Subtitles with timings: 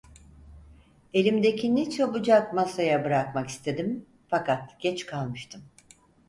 [1.13, 5.63] Elimdekini çabucak masaya bırakmak istedim, fakat geç kalmıştım.